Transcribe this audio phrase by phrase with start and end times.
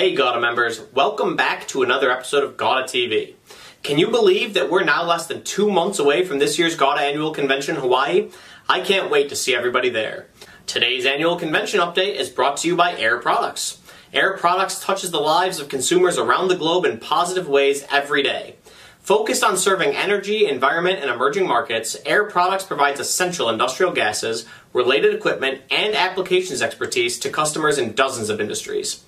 [0.00, 3.34] Hey GAWDA members, welcome back to another episode of GAWDA TV.
[3.82, 7.00] Can you believe that we're now less than two months away from this year's GAWDA
[7.00, 8.30] Annual Convention in Hawaii?
[8.66, 10.28] I can't wait to see everybody there.
[10.66, 13.78] Today's annual convention update is brought to you by Air Products.
[14.10, 18.56] Air Products touches the lives of consumers around the globe in positive ways every day.
[19.00, 25.14] Focused on serving energy, environment, and emerging markets, Air Products provides essential industrial gases, related
[25.14, 29.04] equipment, and applications expertise to customers in dozens of industries.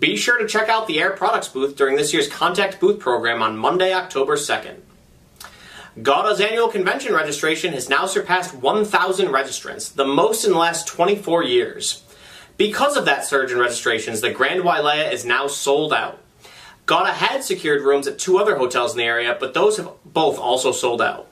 [0.00, 3.42] Be sure to check out the Air Products booth during this year's Contact Booth program
[3.42, 4.76] on Monday, October 2nd.
[6.00, 11.44] GAWDA's annual convention registration has now surpassed 1,000 registrants, the most in the last 24
[11.44, 12.02] years.
[12.56, 16.18] Because of that surge in registrations, the Grand Wailea is now sold out.
[16.86, 20.38] GAWDA had secured rooms at two other hotels in the area, but those have both
[20.38, 21.26] also sold out.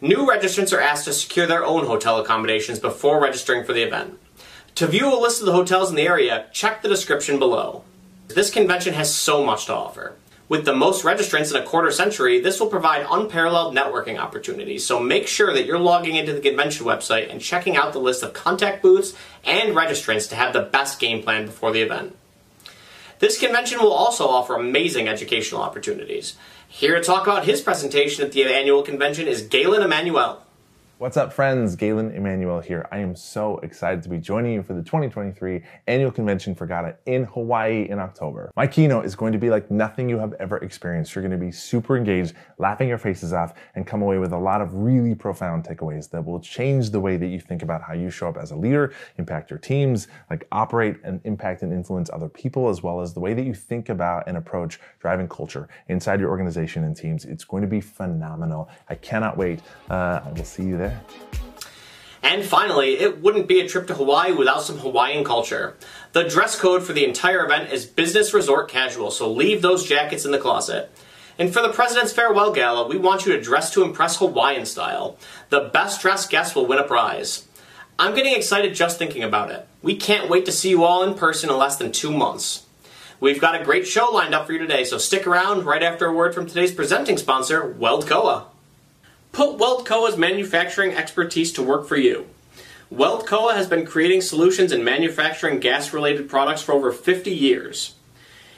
[0.00, 4.16] New registrants are asked to secure their own hotel accommodations before registering for the event.
[4.76, 7.82] To view a list of the hotels in the area, check the description below.
[8.28, 10.16] This convention has so much to offer.
[10.48, 15.00] With the most registrants in a quarter century, this will provide unparalleled networking opportunities, so
[15.00, 18.32] make sure that you're logging into the convention website and checking out the list of
[18.32, 22.16] contact booths and registrants to have the best game plan before the event.
[23.18, 26.36] This convention will also offer amazing educational opportunities.
[26.68, 30.45] Here to talk about his presentation at the annual convention is Galen Emanuel.
[30.98, 31.76] What's up, friends?
[31.76, 32.88] Galen Emanuel here.
[32.90, 36.96] I am so excited to be joining you for the 2023 annual convention for GAWDA
[37.04, 38.50] in Hawaii in October.
[38.56, 41.14] My keynote is going to be like nothing you have ever experienced.
[41.14, 44.38] You're going to be super engaged, laughing your faces off, and come away with a
[44.38, 47.92] lot of really profound takeaways that will change the way that you think about how
[47.92, 52.08] you show up as a leader, impact your teams, like operate and impact and influence
[52.10, 55.68] other people, as well as the way that you think about and approach driving culture
[55.88, 57.26] inside your organization and teams.
[57.26, 58.70] It's going to be phenomenal.
[58.88, 59.60] I cannot wait.
[59.90, 61.00] Uh, I will see you there there.
[62.22, 65.76] And finally, it wouldn't be a trip to Hawaii without some Hawaiian culture.
[66.12, 70.24] The dress code for the entire event is business resort casual, so leave those jackets
[70.24, 70.90] in the closet.
[71.38, 75.18] And for the President's Farewell Gala, we want you to dress to impress Hawaiian style.
[75.50, 77.46] The best dressed guest will win a prize.
[77.98, 79.68] I'm getting excited just thinking about it.
[79.82, 82.66] We can't wait to see you all in person in less than two months.
[83.20, 86.06] We've got a great show lined up for you today, so stick around right after
[86.06, 88.46] a word from today's presenting sponsor, WeldCoa.
[89.36, 92.24] Put WeldCoa's manufacturing expertise to work for you.
[92.90, 97.96] WeldCoa has been creating solutions in manufacturing gas related products for over 50 years.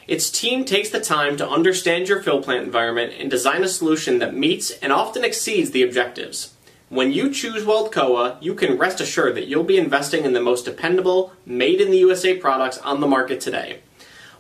[0.07, 4.21] Its team takes the time to understand your fill plant environment and design a solution
[4.21, 6.55] that meets and often exceeds the objectives.
[6.91, 10.65] When you choose WeldCoa, you can rest assured that you'll be investing in the most
[10.65, 13.81] dependable, made in the USA products on the market today.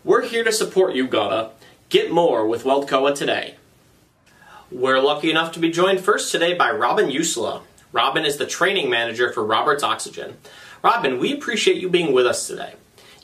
[0.05, 1.50] We're here to support you, GAWDA.
[1.88, 3.56] Get more with WeldCoa today.
[4.71, 7.62] We're lucky enough to be joined first today by Robin Jussila.
[7.91, 10.37] Robin is the training manager for Roberts Oxygen.
[10.83, 12.75] Robin, we appreciate you being with us today.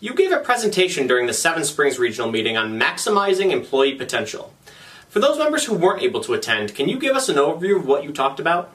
[0.00, 4.54] You gave a presentation during the Seven Springs Regional Meeting on maximizing employee potential.
[5.10, 7.86] For those members who weren't able to attend, can you give us an overview of
[7.86, 8.70] what you talked about?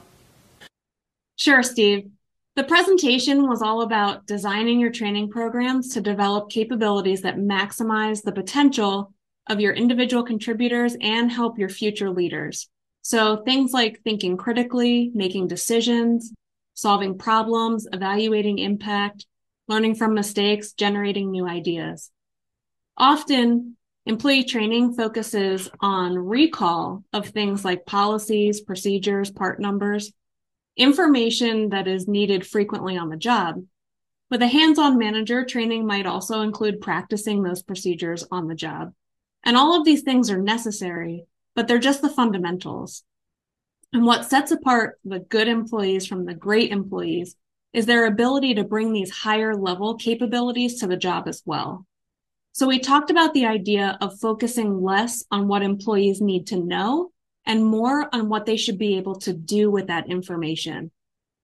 [1.34, 2.08] Sure, Steve.
[2.54, 8.32] The presentation was all about designing your training programs to develop capabilities that maximize the
[8.32, 9.12] potential
[9.50, 12.68] of your individual contributors and help your future leaders.
[13.02, 16.32] So things like thinking critically, making decisions,
[16.74, 19.26] solving problems, evaluating impact,
[19.66, 22.10] learning from mistakes, generating new ideas.
[22.96, 30.12] Often, employee training focuses on recall of things like policies, procedures, part numbers,
[30.76, 33.64] information that is needed frequently on the job.
[34.30, 38.92] With a hands-on manager, training might also include practicing those procedures on the job.
[39.44, 41.24] And all of these things are necessary,
[41.54, 43.04] but they're just the fundamentals.
[43.92, 47.36] And what sets apart the good employees from the great employees
[47.72, 51.86] is their ability to bring these higher level capabilities to the job as well.
[52.52, 57.12] So we talked about the idea of focusing less on what employees need to know
[57.46, 60.90] and more on what they should be able to do with that information.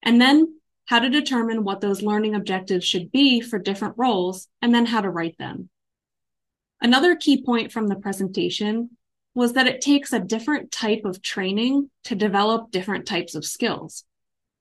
[0.03, 4.73] And then how to determine what those learning objectives should be for different roles and
[4.73, 5.69] then how to write them.
[6.81, 8.91] Another key point from the presentation
[9.33, 14.03] was that it takes a different type of training to develop different types of skills.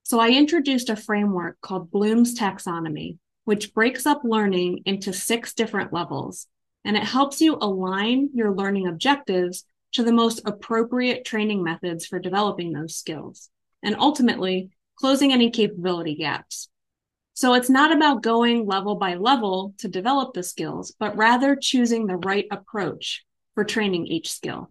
[0.03, 5.93] So I introduced a framework called Bloom's taxonomy, which breaks up learning into six different
[5.93, 6.47] levels,
[6.85, 12.19] and it helps you align your learning objectives to the most appropriate training methods for
[12.19, 13.51] developing those skills,
[13.83, 16.69] and ultimately closing any capability gaps.
[17.37, 22.07] So it's not about going level by level to develop the skills, but rather choosing
[22.07, 24.71] the right approach for training each skill.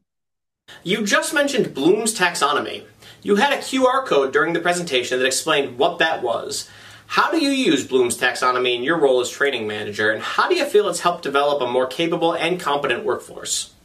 [0.84, 2.86] You just mentioned Bloom's taxonomy.
[3.22, 6.68] You had a QR code during the presentation that explained what that was.
[7.06, 10.56] How do you use Bloom's taxonomy in your role as training manager, and how do
[10.56, 13.76] you feel it's helped develop a more capable and competent workforce?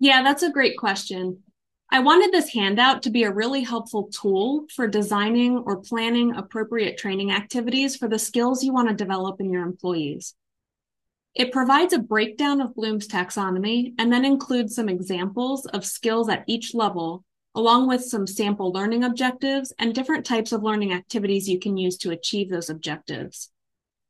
[0.00, 1.42] Yeah, that's a great question.
[1.90, 6.98] I wanted this handout to be a really helpful tool for designing or planning appropriate
[6.98, 10.34] training activities for the skills you want to develop in your employees.
[11.34, 16.44] It provides a breakdown of Bloom's taxonomy and then includes some examples of skills at
[16.46, 17.24] each level,
[17.54, 21.96] along with some sample learning objectives and different types of learning activities you can use
[21.98, 23.50] to achieve those objectives.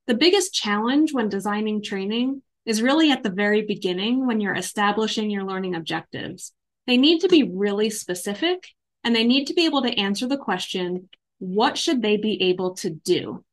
[0.09, 5.31] The biggest challenge when designing training is really at the very beginning when you're establishing
[5.31, 6.53] your learning objectives.
[6.89, 8.67] They need to be really specific
[9.05, 12.75] and they need to be able to answer the question, what should they be able
[12.77, 13.45] to do?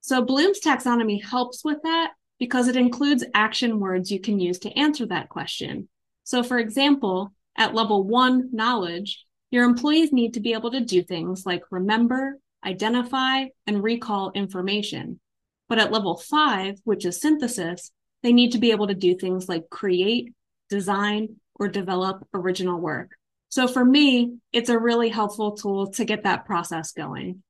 [0.00, 4.78] So Bloom's taxonomy helps with that because it includes action words you can use to
[4.78, 5.90] answer that question.
[6.24, 11.02] So for example, at level one knowledge, your employees need to be able to do
[11.02, 15.20] things like remember, identify, and recall information.
[15.68, 17.90] But at level five, which is synthesis,
[18.22, 20.32] they need to be able to do things like create,
[20.70, 23.10] design, or develop original work.
[23.48, 27.42] So for me, it's a really helpful tool to get that process going.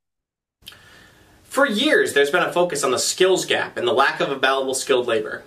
[1.44, 4.74] For years, there's been a focus on the skills gap and the lack of available
[4.74, 5.44] skilled labor.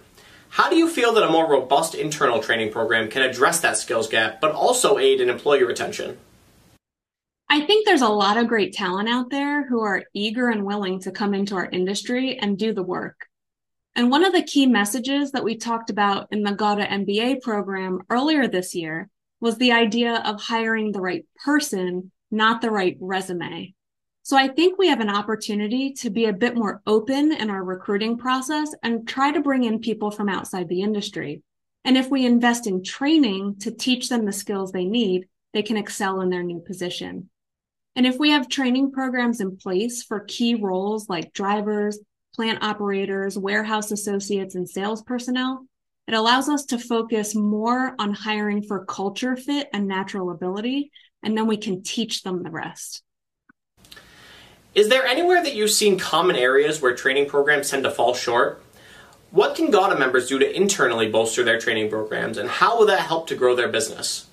[0.50, 4.08] How do you feel that a more robust internal training program can address that skills
[4.08, 6.18] gap, but also aid in employee retention?
[7.50, 11.00] I think there's a lot of great talent out there who are eager and willing
[11.02, 13.28] to come into our industry and do the work.
[13.98, 18.04] And one of the key messages that we talked about in the GAWDA MBA program
[18.12, 19.10] earlier this year
[19.40, 23.74] was the idea of hiring the right person, not the right resume.
[24.22, 27.64] So I think we have an opportunity to be a bit more open in our
[27.64, 31.42] recruiting process and try to bring in people from outside the industry.
[31.84, 35.78] And if we invest in training to teach them the skills they need, they can
[35.78, 37.32] excel in their new position.
[37.96, 41.98] And if we have training programs in place for key roles like drivers,
[42.38, 45.66] plant operators, warehouse associates, and sales personnel.
[46.08, 50.92] It allows us to focus more on hiring for culture fit and natural ability,
[51.24, 53.04] and then we can teach them the rest.
[54.76, 58.64] Is there anywhere that you've seen common areas where training programs tend to fall short?
[59.32, 63.02] What can GAWDA members do to internally bolster their training programs, and how will that
[63.02, 64.28] help to grow their business?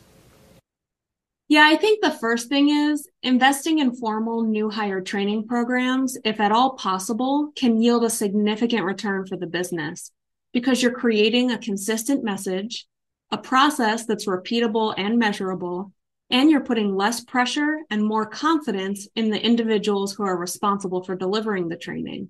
[1.48, 6.40] Yeah, I think the first thing is investing in formal new hire training programs, if
[6.40, 10.10] at all possible, can yield a significant return for the business
[10.54, 12.86] because you're creating a consistent message,
[13.30, 15.92] a process that's repeatable and measurable,
[16.30, 21.14] and you're putting less pressure and more confidence in the individuals who are responsible for
[21.14, 22.28] delivering the training.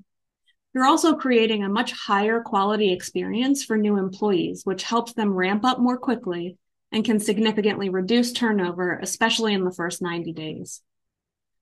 [0.75, 5.64] You're also creating a much higher quality experience for new employees, which helps them ramp
[5.64, 6.56] up more quickly
[6.94, 10.81] and can significantly reduce turnover, especially in the first 90 days.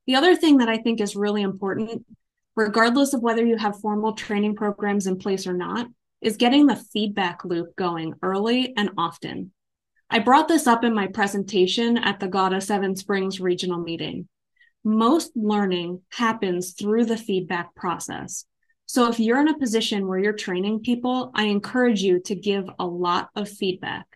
[0.06, 2.05] The other thing that I think is really important,
[2.55, 5.88] regardless of whether you have formal training programs in place or not,
[6.20, 9.52] is getting the feedback loop going early and often.
[10.11, 14.28] I brought this up in my presentation at the GAWDA Seven Springs regional meeting.
[14.85, 18.44] Most learning happens through the feedback process.
[18.85, 22.69] So if you're in a position where you're training people, I encourage you to give
[22.78, 24.06] a lot of feedback.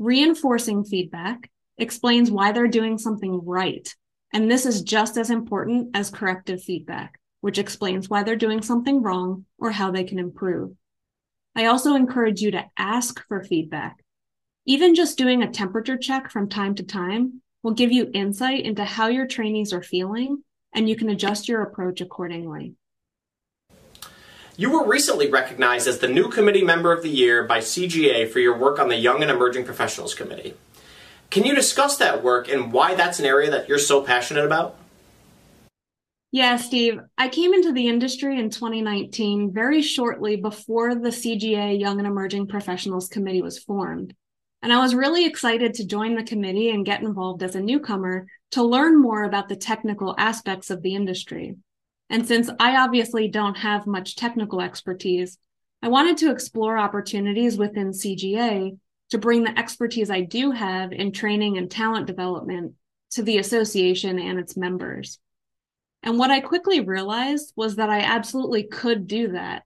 [0.00, 3.86] Reinforcing feedback explains why they're doing something right.
[4.32, 9.02] And this is just as important as corrective feedback, which explains why they're doing something
[9.02, 10.72] wrong or how they can improve.
[11.54, 14.02] I also encourage you to ask for feedback.
[14.64, 18.86] Even just doing a temperature check from time to time will give you insight into
[18.86, 20.42] how your trainees are feeling,
[20.74, 22.74] and you can adjust your approach accordingly.
[24.60, 28.40] You were recently recognized as the new committee member of the year by CGA for
[28.40, 30.52] your work on the Young and Emerging Professionals Committee.
[31.30, 34.76] Can you discuss that work and why that's an area that you're so passionate about?
[36.30, 37.00] Yeah, Steve.
[37.16, 42.46] I came into the industry in 2019, very shortly before the CGA Young and Emerging
[42.46, 44.14] Professionals Committee was formed.
[44.60, 48.26] And I was really excited to join the committee and get involved as a newcomer
[48.50, 51.56] to learn more about the technical aspects of the industry.
[52.10, 55.38] And since I obviously don't have much technical expertise,
[55.80, 58.76] I wanted to explore opportunities within CGA
[59.10, 62.74] to bring the expertise I do have in training and talent development
[63.12, 65.18] to the association and its members.
[66.02, 69.64] And what I quickly realized was that I absolutely could do that.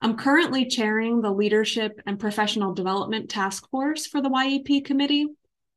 [0.00, 5.26] I'm currently chairing the Leadership and Professional Development Task Force for the YEP Committee,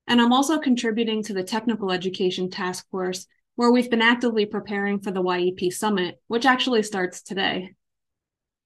[0.08, 3.28] and I'm also contributing to the Technical Education Task Force
[3.62, 7.76] where we've been actively preparing for the YEP Summit, which actually starts today.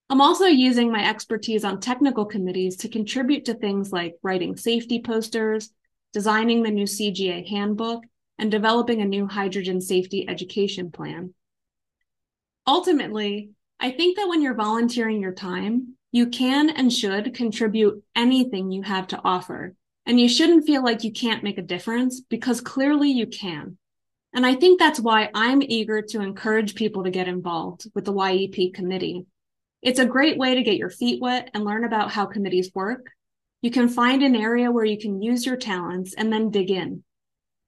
[0.09, 5.01] I'm also using my expertise on technical committees to contribute to things like writing safety
[5.01, 5.69] posters,
[6.13, 8.03] designing the new CGA handbook,
[8.39, 11.33] and developing a new hydrogen safety education plan.
[12.65, 13.49] Ultimately,
[13.81, 18.83] I think that when you're volunteering your time, you can and should contribute anything you
[18.83, 19.75] have to offer.
[20.05, 23.77] And you shouldn't feel like you can't make a difference because clearly you can.
[24.35, 28.13] And I think that's why I'm eager to encourage people to get involved with the
[28.13, 29.25] YEP committee.
[29.81, 33.07] It's a great way to get your feet wet and learn about how committees work.
[33.61, 37.05] You can find an area where you can use your talents and then dig in.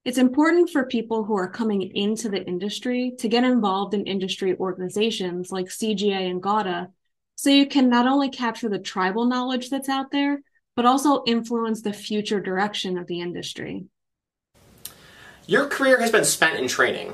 [0.04, 4.54] It's important for people who are coming into the industry to get involved in industry
[4.58, 6.88] organizations like CGA and GAWDA
[7.36, 10.42] so you can not only capture the tribal knowledge that's out there,
[10.76, 13.86] but also influence the future direction of the industry.
[15.50, 17.14] Your career has been spent in training.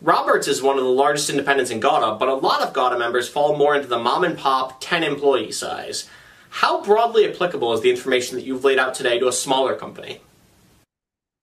[0.00, 3.28] Roberts is one of the largest independents in GAWDA, but a lot of GAWDA members
[3.28, 6.08] fall more into the mom and pop 10 employee size.
[6.48, 10.22] How broadly applicable is the information that you've laid out today to a smaller company?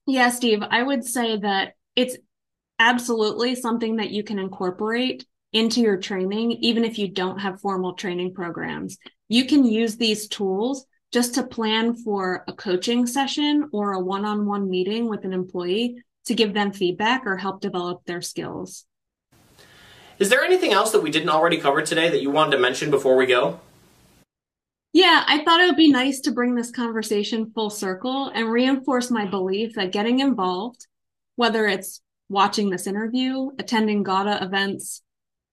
[0.07, 2.17] Yeah, Steve, I would say that it's
[2.79, 7.93] absolutely something that you can incorporate into your training, even if you don't have formal
[7.93, 8.97] training programs.
[9.29, 14.25] You can use these tools just to plan for a coaching session or a one
[14.25, 18.85] on one meeting with an employee to give them feedback or help develop their skills.
[20.19, 22.91] Is there anything else that we didn't already cover today that you wanted to mention
[22.91, 23.59] before we go?
[24.93, 29.09] Yeah, I thought it would be nice to bring this conversation full circle and reinforce
[29.09, 30.85] my belief that getting involved,
[31.37, 35.01] whether it's watching this interview, attending GAWDA events,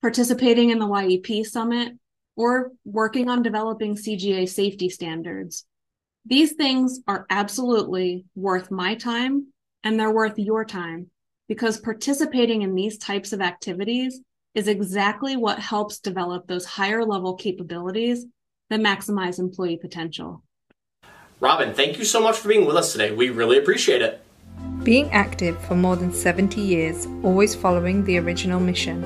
[0.03, 1.93] participating in the YEP summit,
[2.37, 5.65] or working on developing CGA safety standards.
[6.27, 9.47] These things are absolutely worth my time
[9.85, 11.11] and they're worth your time
[11.49, 14.21] because participating in these types of activities
[14.55, 18.27] is exactly what helps develop those higher level capabilities
[18.71, 20.43] that maximize employee potential.
[21.41, 23.13] Robin, thank you so much for being with us today.
[23.13, 24.21] We really appreciate it.
[24.83, 29.03] Being active for more than 70 years, always following the original mission.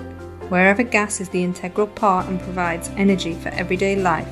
[0.48, 4.28] Wherever gas is the integral part and provides energy for everyday life,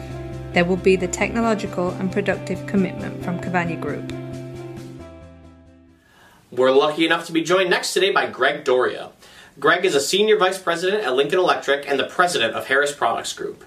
[0.52, 4.12] there will be the technological and productive commitment from Cavagna Group.
[6.60, 9.12] We're lucky enough to be joined next today by Greg Doria.
[9.58, 13.32] Greg is a senior vice president at Lincoln Electric and the president of Harris Products
[13.32, 13.64] Group.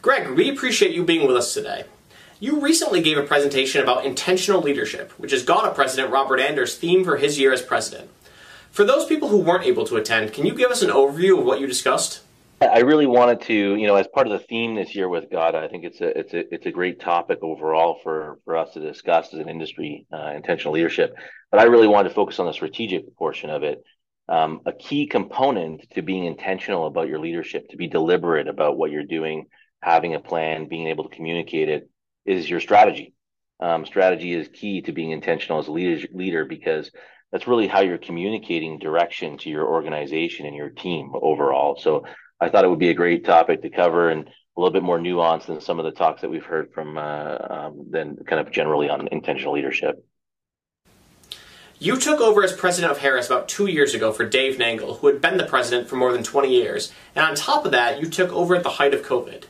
[0.00, 1.86] Greg, we appreciate you being with us today.
[2.38, 7.02] You recently gave a presentation about intentional leadership, which is GAWDA President Robert Anders' theme
[7.02, 8.10] for his year as president.
[8.70, 11.44] For those people who weren't able to attend, can you give us an overview of
[11.44, 12.22] what you discussed?
[12.60, 15.56] I really wanted to, you know, as part of the theme this year with GAWDA,
[15.56, 18.80] I think it's a it's a it's a great topic overall for for us to
[18.80, 21.14] discuss as an industry, uh, intentional leadership.
[21.50, 23.82] But I really wanted to focus on the strategic portion of it.
[24.28, 28.90] Um, a key component to being intentional about your leadership, to be deliberate about what
[28.90, 29.46] you're doing,
[29.82, 31.90] having a plan, being able to communicate it,
[32.24, 33.14] is your strategy.
[33.60, 36.90] Um, strategy is key to being intentional as a leader, leader because
[37.30, 41.76] that's really how you're communicating direction to your organization and your team overall.
[41.78, 42.04] So
[42.40, 44.98] I thought it would be a great topic to cover and a little bit more
[44.98, 48.50] nuanced than some of the talks that we've heard from uh, um, than kind of
[48.50, 50.04] generally on intentional leadership.
[51.78, 55.08] You took over as president of Harris about two years ago for Dave Nangle, who
[55.08, 56.90] had been the president for more than 20 years.
[57.14, 59.44] And on top of that, you took over at the height of COVID.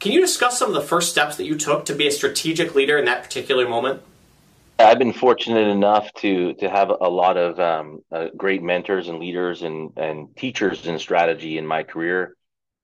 [0.00, 2.74] Can you discuss some of the first steps that you took to be a strategic
[2.74, 4.02] leader in that particular moment?
[4.86, 9.18] I've been fortunate enough to to have a lot of um, uh, great mentors and
[9.18, 12.36] leaders and and teachers in strategy in my career.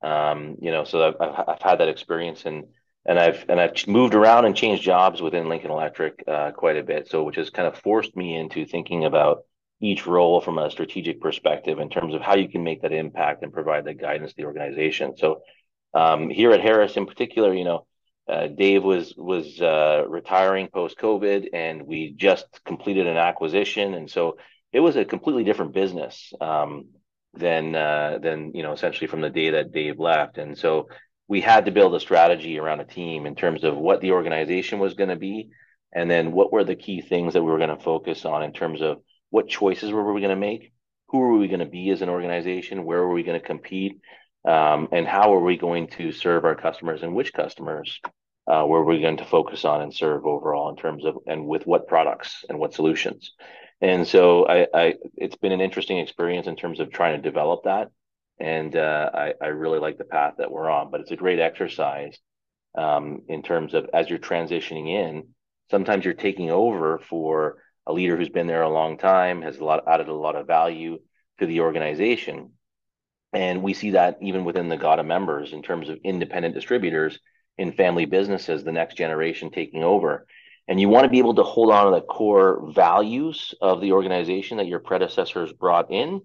[0.02, 2.64] Um, you know, so I've, I've had that experience and
[3.06, 6.82] and I've and I've moved around and changed jobs within Lincoln Electric uh, quite a
[6.82, 7.08] bit.
[7.08, 9.44] So which has kind of forced me into thinking about
[9.80, 13.42] each role from a strategic perspective in terms of how you can make that impact
[13.42, 15.16] and provide that guidance to the organization.
[15.16, 15.42] So
[15.94, 17.86] um, here at Harris in particular, you know,
[18.28, 24.10] uh, Dave was was uh, retiring post COVID, and we just completed an acquisition, and
[24.10, 24.36] so
[24.72, 26.88] it was a completely different business um,
[27.34, 30.88] than uh, than you know essentially from the day that Dave left, and so
[31.26, 34.78] we had to build a strategy around a team in terms of what the organization
[34.78, 35.48] was going to be,
[35.92, 38.52] and then what were the key things that we were going to focus on in
[38.52, 38.98] terms of
[39.30, 40.72] what choices were we going to make,
[41.08, 44.00] who were we going to be as an organization, where were we going to compete,
[44.46, 48.00] um, and how are we going to serve our customers and which customers
[48.46, 51.66] uh, where we're going to focus on and serve overall in terms of and with
[51.66, 53.32] what products and what solutions.
[53.80, 57.64] And so I, I it's been an interesting experience in terms of trying to develop
[57.64, 57.88] that.
[58.40, 61.40] And uh, I, I really like the path that we're on, but it's a great
[61.40, 62.16] exercise
[62.76, 65.28] um, in terms of as you're transitioning in,
[65.70, 69.64] sometimes you're taking over for a leader who's been there a long time, has a
[69.64, 70.98] lot added a lot of value
[71.38, 72.52] to the organization.
[73.32, 77.18] And we see that even within the GAWDA members in terms of independent distributors
[77.58, 80.26] in family businesses, the next generation taking over.
[80.66, 83.92] And you want to be able to hold on to the core values of the
[83.92, 86.22] organization that your predecessors brought in,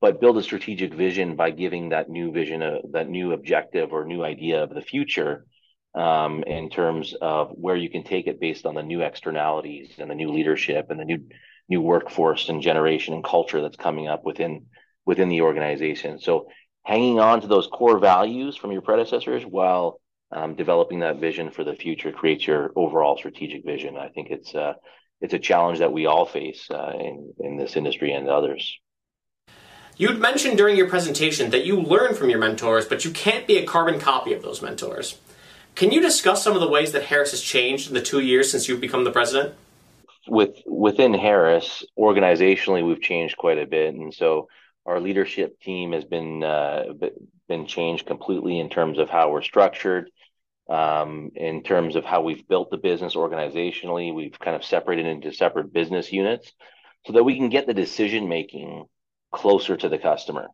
[0.00, 4.04] but build a strategic vision by giving that new vision, a, that new objective or
[4.04, 5.46] new idea of the future
[5.94, 10.10] um, in terms of where you can take it based on the new externalities and
[10.10, 11.26] the new leadership and the new
[11.70, 14.66] new workforce and generation and culture that's coming up within
[15.08, 16.20] within the organization.
[16.20, 16.48] So
[16.84, 20.00] hanging on to those core values from your predecessors while
[20.30, 23.96] um, developing that vision for the future creates your overall strategic vision.
[23.96, 24.74] I think it's uh,
[25.22, 28.78] it's a challenge that we all face uh, in in this industry and others.
[29.96, 33.56] You'd mentioned during your presentation that you learn from your mentors, but you can't be
[33.56, 35.18] a carbon copy of those mentors.
[35.74, 38.50] Can you discuss some of the ways that Harris has changed in the two years
[38.50, 39.54] since you've become the president?
[40.28, 44.48] With within Harris, organizationally, we've changed quite a bit, and so
[44.88, 46.84] our leadership team has been uh,
[47.46, 50.10] been changed completely in terms of how we're structured,
[50.70, 54.14] um, in terms of how we've built the business organizationally.
[54.14, 56.50] We've kind of separated into separate business units
[57.06, 58.86] so that we can get the decision making
[59.30, 60.46] closer to the customer.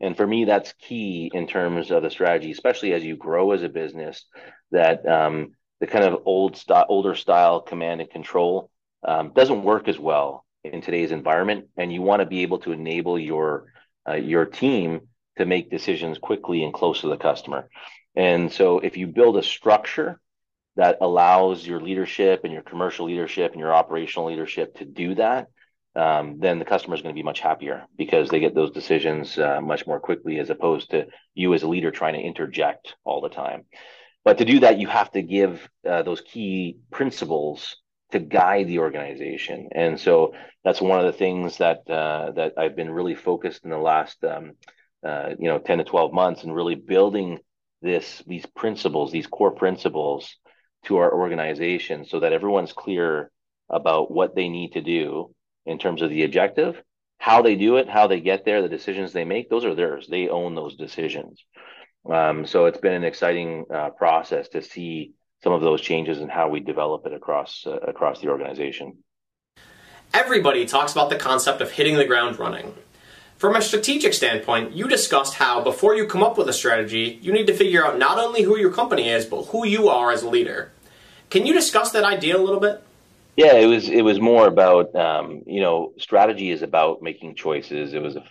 [0.00, 3.64] And for me, that's key in terms of the strategy, especially as you grow as
[3.64, 4.24] a business.
[4.70, 8.70] That um, the kind of old style, older style command and control
[9.02, 12.70] um, doesn't work as well in today's environment, and you want to be able to
[12.70, 13.66] enable your
[14.14, 15.02] your team
[15.38, 17.68] to make decisions quickly and close to the customer.
[18.16, 20.20] And so, if you build a structure
[20.76, 25.48] that allows your leadership and your commercial leadership and your operational leadership to do that,
[25.96, 29.36] um, then the customer is going to be much happier because they get those decisions
[29.38, 33.20] uh, much more quickly as opposed to you as a leader trying to interject all
[33.20, 33.64] the time.
[34.24, 37.76] But to do that, you have to give uh, those key principles
[38.10, 39.68] to guide the organization.
[39.72, 43.70] And so that's one of the things that uh, that I've been really focused in
[43.70, 44.52] the last um,
[45.06, 47.38] uh, you know 10 to 12 months and really building
[47.82, 50.36] this these principles, these core principles
[50.84, 53.30] to our organization so that everyone's clear
[53.68, 55.34] about what they need to do
[55.66, 56.82] in terms of the objective,
[57.18, 60.08] how they do it, how they get there, the decisions they make, those are theirs.
[60.08, 61.44] They own those decisions.
[62.10, 66.30] Um, so it's been an exciting uh, process to see some of those changes and
[66.30, 68.98] how we develop it across uh, across the organization.
[70.12, 72.74] Everybody talks about the concept of hitting the ground running.
[73.38, 77.32] From a strategic standpoint, you discussed how before you come up with a strategy, you
[77.32, 80.22] need to figure out not only who your company is, but who you are as
[80.22, 80.72] a leader.
[81.30, 82.82] Can you discuss that idea a little bit?
[83.36, 87.94] Yeah, it was it was more about um, you know strategy is about making choices.
[87.94, 88.24] It was a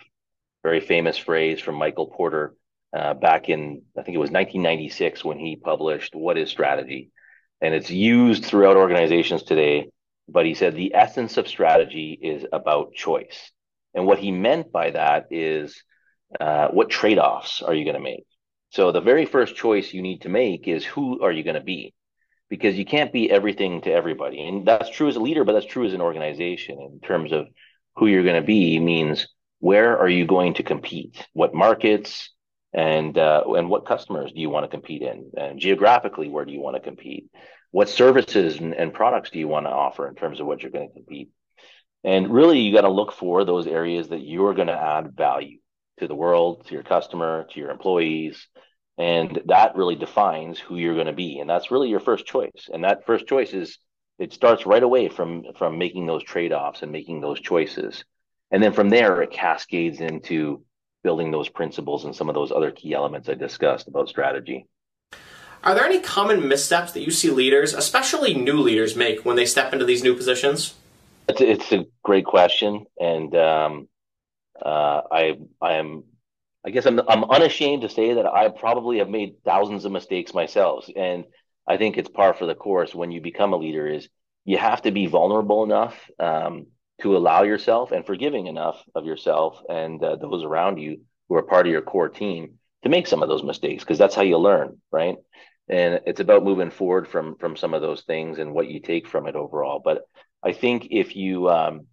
[0.62, 2.54] very famous phrase from Michael Porter
[2.96, 7.10] uh, back in I think it was 1996 when he published "What Is Strategy,"
[7.60, 9.90] and it's used throughout organizations today.
[10.28, 13.50] But he said the essence of strategy is about choice,
[13.94, 15.82] and what he meant by that is
[16.38, 18.24] uh, what trade offs are you going to make.
[18.70, 21.60] So the very first choice you need to make is who are you going to
[21.60, 21.92] be
[22.48, 24.46] because you can't be everything to everybody.
[24.46, 27.46] And that's true as a leader, but that's true as an organization in terms of
[27.96, 29.28] who you're going to be means
[29.60, 31.26] where are you going to compete?
[31.32, 32.30] What markets
[32.72, 35.30] and uh, and what customers do you want to compete in?
[35.36, 37.30] And geographically, where do you want to compete?
[37.72, 40.72] What services and, and products do you want to offer in terms of what you're
[40.72, 41.30] going to compete?
[42.02, 45.58] And really, you got to look for those areas that you're going to add value
[45.98, 48.48] to the world, to your customer, to your employees,
[49.00, 52.68] and that really defines who you're going to be and that's really your first choice
[52.72, 53.78] and that first choice is
[54.18, 58.04] it starts right away from from making those trade-offs and making those choices
[58.50, 60.62] and then from there it cascades into
[61.02, 64.66] building those principles and some of those other key elements i discussed about strategy.
[65.62, 69.46] Are there any common missteps that you see leaders especially new leaders make when they
[69.46, 70.74] step into these new positions?
[71.28, 73.88] It's, it's a great question and um,
[74.64, 76.04] uh, i i am
[76.64, 80.34] I guess I'm I'm unashamed to say that I probably have made thousands of mistakes
[80.34, 81.24] myself, and
[81.66, 84.08] I think it's par for the course when you become a leader is
[84.44, 86.66] you have to be vulnerable enough um,
[87.02, 91.42] to allow yourself and forgiving enough of yourself and uh, those around you who are
[91.42, 94.38] part of your core team to make some of those mistakes because that's how you
[94.38, 95.16] learn, right?
[95.68, 99.06] And it's about moving forward from from some of those things and what you take
[99.06, 99.80] from it overall.
[99.84, 100.02] But
[100.42, 101.86] I think if you um,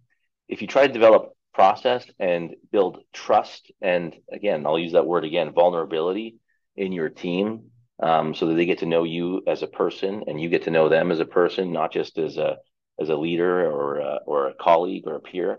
[0.48, 5.24] if you try to develop process and build trust and again i'll use that word
[5.24, 6.36] again vulnerability
[6.76, 7.64] in your team
[8.00, 10.70] um, so that they get to know you as a person and you get to
[10.70, 12.58] know them as a person not just as a
[13.00, 15.58] as a leader or a, or a colleague or a peer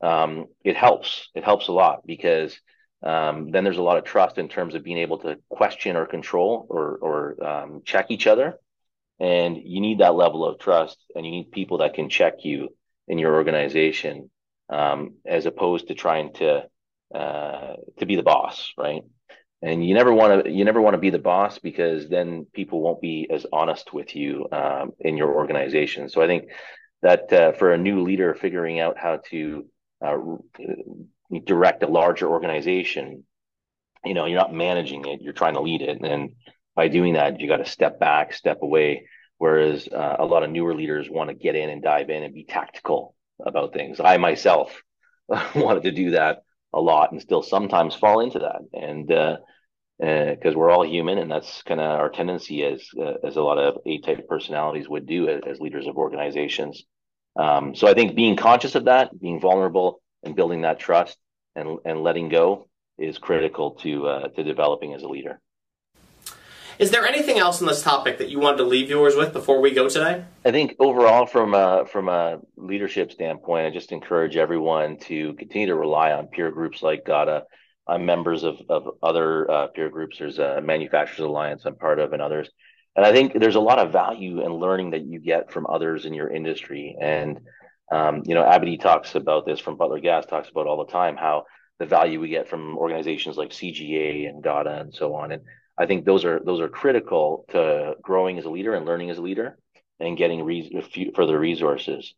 [0.00, 2.58] um, it helps it helps a lot because
[3.02, 6.06] um, then there's a lot of trust in terms of being able to question or
[6.06, 8.58] control or or um, check each other
[9.20, 12.68] and you need that level of trust and you need people that can check you
[13.08, 14.30] in your organization
[14.70, 16.64] um, as opposed to trying to
[17.14, 19.02] uh, to be the boss, right?
[19.60, 22.80] And you never want to you never want to be the boss because then people
[22.80, 26.08] won't be as honest with you um, in your organization.
[26.08, 26.50] So I think
[27.02, 29.66] that uh, for a new leader, figuring out how to
[30.04, 30.16] uh,
[31.44, 33.24] direct a larger organization,
[34.04, 36.00] you know, you're not managing it, you're trying to lead it.
[36.02, 36.30] And
[36.76, 39.08] by doing that, you got to step back, step away.
[39.38, 42.34] Whereas uh, a lot of newer leaders want to get in and dive in and
[42.34, 44.00] be tactical about things.
[44.00, 44.82] I myself
[45.54, 46.42] wanted to do that
[46.72, 48.60] a lot and still sometimes fall into that.
[48.72, 53.14] And because uh, uh, we're all human, and that's kind of our tendency as uh,
[53.26, 56.84] as a lot of A-type personalities would do as, as leaders of organizations.
[57.36, 61.16] Um, so I think being conscious of that, being vulnerable, and building that trust
[61.54, 65.40] and and letting go is critical to uh, to developing as a leader.
[66.78, 69.60] Is there anything else on this topic that you wanted to leave viewers with before
[69.60, 70.24] we go today?
[70.44, 75.66] I think overall, from a, from a leadership standpoint, I just encourage everyone to continue
[75.66, 77.42] to rely on peer groups like GAWDA.
[77.88, 80.18] I'm members of, of other uh, peer groups.
[80.18, 82.48] There's a Manufacturers Alliance I'm part of, and others.
[82.94, 86.04] And I think there's a lot of value and learning that you get from others
[86.04, 86.96] in your industry.
[87.00, 87.40] And
[87.90, 91.16] um, you know, Abby talks about this from Butler Gas, talks about all the time
[91.16, 91.44] how
[91.78, 95.32] the value we get from organizations like CGA and GAWDA and so on.
[95.32, 95.42] And
[95.78, 99.18] I think those are those are critical to growing as a leader and learning as
[99.18, 99.56] a leader
[100.00, 102.14] and getting re- further resources.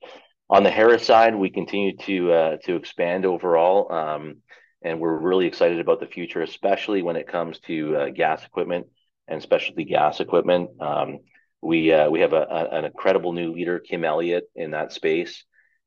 [0.48, 4.36] On the Harris side, we continue to uh, to expand overall, um,
[4.82, 8.86] and we're really excited about the future, especially when it comes to uh, gas equipment
[9.28, 10.70] and specialty gas equipment.
[10.80, 11.18] Um,
[11.62, 15.44] we uh, we have a, a, an incredible new leader, Kim Elliott, in that space,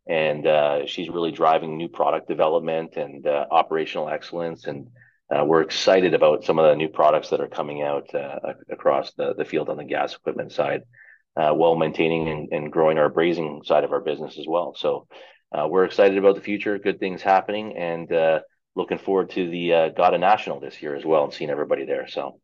[0.07, 4.87] and uh, she's really driving new product development and uh, operational excellence and
[5.29, 9.13] uh, we're excited about some of the new products that are coming out uh, across
[9.13, 10.81] the, the field on the gas equipment side,
[11.35, 14.75] uh, while maintaining and, and, growing our brazing side of our business as well.
[14.77, 15.07] So
[15.51, 18.39] uh, we're excited about the future, good things happening, and uh,
[18.75, 22.07] looking forward to the uh, GAWDA National this year as well and seeing everybody there.
[22.07, 22.39] So,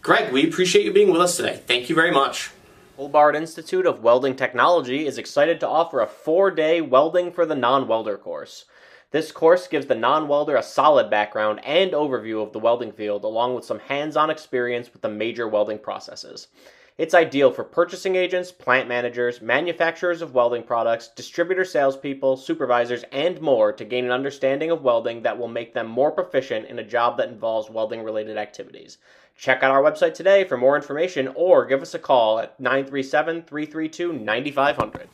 [0.00, 1.60] Greg, we appreciate you being with us today.
[1.66, 2.50] Thank you very much.
[2.96, 7.54] Hobart Institute of Welding Technology is excited to offer a four day welding for the
[7.54, 8.64] non welder course.
[9.12, 13.54] This course gives the non-welder a solid background and overview of the welding field along
[13.54, 16.48] with some hands-on experience with the major welding processes.
[16.96, 23.38] It's ideal for purchasing agents, plant managers, manufacturers of welding products, distributor salespeople, supervisors, and
[23.42, 26.84] more to gain an understanding of welding that will make them more proficient in a
[26.84, 28.96] job that involves welding related activities.
[29.36, 33.42] Check out our website today for more information or give us a call at 937
[33.42, 35.08] 332 9500.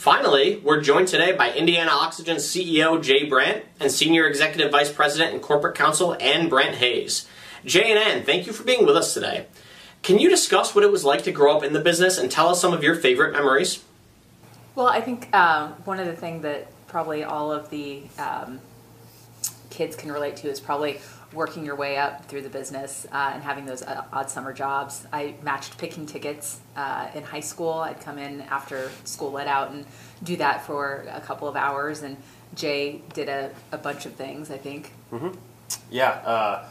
[0.00, 5.34] Finally, we're joined today by Indiana Oxygen CEO Jay Brant and Senior Executive Vice President
[5.34, 7.28] and Corporate Counsel Anne Brant-Hayes.
[7.66, 9.44] Jay and Anne, thank you for being with us today.
[10.02, 12.48] Can you discuss what it was like to grow up in the business and tell
[12.48, 13.84] us some of your favorite memories?
[14.74, 18.60] Well, I think um, one of the things that probably all of the um,
[19.68, 20.98] kids can relate to is probably
[21.32, 25.06] working your way up through the business uh, and having those uh, odd summer jobs.
[25.12, 27.74] I matched picking tickets uh, in high school.
[27.74, 29.86] I'd come in after school let out and
[30.22, 32.02] do that for a couple of hours.
[32.02, 32.16] And
[32.54, 34.92] Jay did a, a bunch of things, I think.
[35.12, 35.38] Mm-hmm.
[35.90, 36.10] Yeah.
[36.10, 36.68] Uh,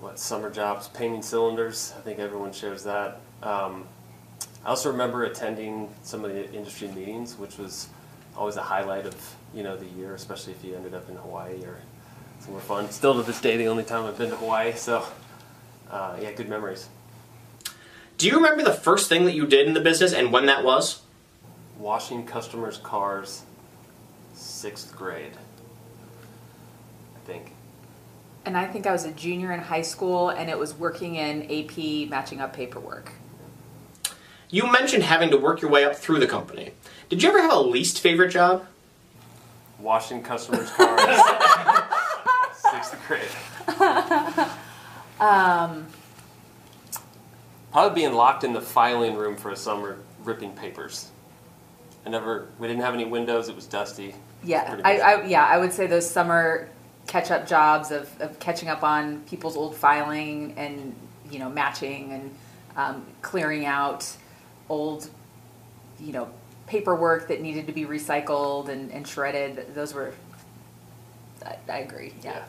[0.00, 0.88] what summer jobs?
[0.88, 1.94] Painting cylinders.
[1.96, 3.20] I think everyone shares that.
[3.42, 3.86] Um,
[4.64, 7.88] I also remember attending some of the industry meetings, which was
[8.36, 11.62] always a highlight of you know the year, especially if you ended up in Hawaii
[11.64, 11.78] or
[12.46, 12.90] somewhere fun.
[12.90, 14.72] Still to this day, the only time I've been to Hawaii.
[14.72, 15.04] So,
[15.90, 16.88] uh, yeah, good memories.
[18.18, 20.64] Do you remember the first thing that you did in the business and when that
[20.64, 21.02] was?
[21.78, 23.42] Washing customers' cars,
[24.32, 25.32] sixth grade,
[27.16, 27.52] I think.
[28.46, 31.42] And I think I was a junior in high school, and it was working in
[31.42, 33.12] AP matching up paperwork.
[34.48, 36.70] You mentioned having to work your way up through the company.
[37.08, 38.64] Did you ever have a least favorite job?
[39.80, 41.20] Washing customers' cars.
[42.86, 43.28] Sixth grade.
[45.20, 45.86] um,
[47.72, 51.10] Probably being locked in the filing room for a summer, ripping papers.
[52.04, 52.48] I never.
[52.58, 53.48] We didn't have any windows.
[53.48, 54.14] It was dusty.
[54.44, 56.68] Yeah, I, I, yeah, I would say those summer
[57.06, 60.94] catch-up jobs of, of catching up on people's old filing and
[61.30, 62.34] you know matching and
[62.76, 64.10] um, clearing out
[64.68, 65.08] old,
[65.98, 66.28] you know,
[66.66, 69.74] paperwork that needed to be recycled and, and shredded.
[69.74, 70.14] Those were.
[71.44, 72.14] I, I agree.
[72.22, 72.36] yeah.
[72.36, 72.44] yeah.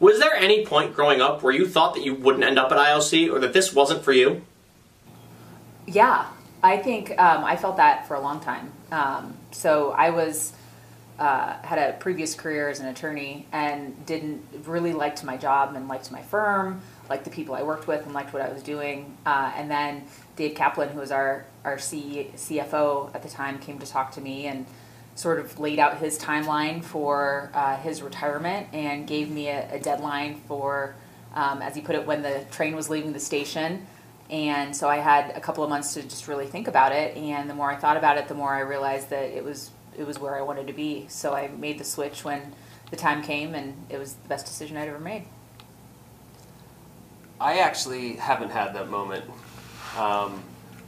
[0.00, 2.78] Was there any point growing up where you thought that you wouldn't end up at
[2.78, 4.42] ILC or that this wasn't for you?
[5.86, 6.26] Yeah,
[6.62, 8.72] I think um, I felt that for a long time.
[8.90, 10.54] Um, so I was
[11.18, 15.86] uh, had a previous career as an attorney and didn't really liked my job and
[15.86, 19.14] liked my firm, liked the people I worked with and liked what I was doing.
[19.26, 20.04] Uh, and then
[20.36, 24.22] Dave Kaplan, who was our our C- CFO at the time, came to talk to
[24.22, 24.64] me and
[25.20, 29.78] sort of laid out his timeline for uh, his retirement and gave me a, a
[29.78, 30.94] deadline for,
[31.34, 33.86] um, as he put it, when the train was leaving the station.
[34.30, 37.16] And so I had a couple of months to just really think about it.
[37.16, 40.06] And the more I thought about it, the more I realized that it was it
[40.06, 41.06] was where I wanted to be.
[41.08, 42.54] So I made the switch when
[42.90, 45.24] the time came, and it was the best decision I'd ever made.
[47.40, 49.24] I actually haven't had that moment.
[49.98, 50.42] Um,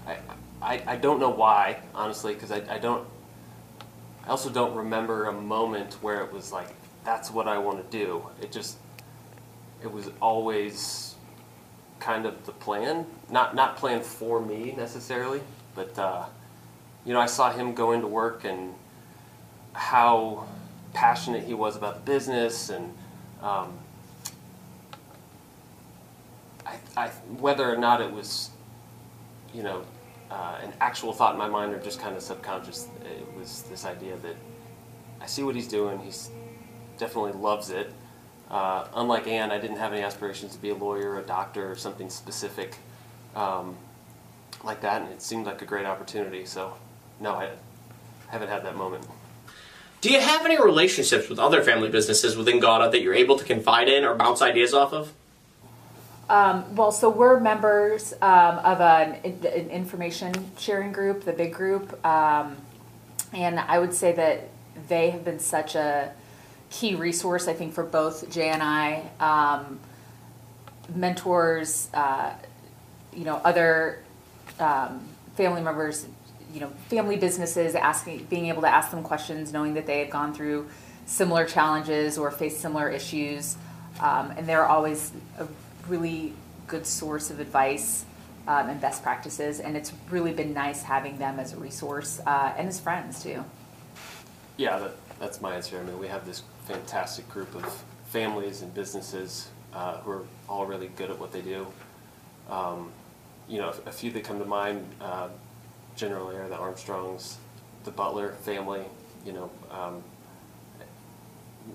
[0.07, 0.17] I,
[0.63, 3.07] I, I don't know why, honestly, because I, I don't.
[4.25, 6.69] I also don't remember a moment where it was like,
[7.05, 8.29] that's what I want to do.
[8.41, 8.79] It just,
[9.83, 11.17] it was always
[11.99, 13.07] kind of the plan.
[13.31, 15.41] Not not planned for me necessarily,
[15.75, 16.27] but uh,
[17.05, 18.75] you know, I saw him go into work and
[19.73, 20.47] how
[20.93, 22.95] passionate he was about the business and.
[23.43, 23.79] Um,
[26.65, 28.51] I, I, whether or not it was,
[29.53, 29.85] you know,
[30.33, 33.85] uh, an actual thought in my mind or just kind of subconscious, it was this
[33.85, 34.35] idea that
[35.21, 35.99] I see what he's doing.
[35.99, 36.11] He
[36.97, 37.93] definitely loves it.
[38.51, 41.77] Uh, unlike Anne, I didn't have any aspirations to be a lawyer, a doctor, or
[41.77, 42.77] something specific
[43.37, 43.77] um,
[44.65, 46.47] like that, and it seemed like a great opportunity.
[46.47, 46.75] So,
[47.21, 47.51] no, I
[48.29, 49.07] haven't had that moment.
[50.01, 53.45] Do you have any relationships with other family businesses within GAWDA that you're able to
[53.45, 55.13] confide in or bounce ideas off of?
[56.33, 62.03] Um, well, so we're members um, of an, an, information sharing group, the big group,
[62.07, 62.57] um,
[63.35, 64.49] and I would say that
[64.89, 66.11] they have been such a
[66.71, 69.79] key resource, I think, for both Jay and I, um,
[70.95, 72.33] mentors, uh,
[73.13, 74.03] you know, other
[74.59, 76.07] um, family members,
[76.55, 80.09] you know, family businesses, asking, being able to ask them questions, knowing that they have
[80.09, 80.67] gone through
[81.05, 83.59] similar challenges or faced similar issues,
[84.01, 85.47] um, and they're always a
[85.89, 86.35] really
[86.67, 88.05] good source of advice
[88.49, 92.53] um, and best practices, and it's really been nice having them as a resource uh,
[92.57, 93.45] and as friends too.
[94.57, 95.79] Yeah, that, that's my answer.
[95.79, 100.67] I mean, we have this fantastic group of families and businesses uh, who are all
[100.67, 101.67] really good at what they do.
[102.51, 102.91] Um,
[103.49, 105.29] you know, a, few that come to mind uh,
[105.97, 107.37] generally are the Armstrongs,
[107.85, 108.83] the Butler family.
[109.25, 110.03] You know, um,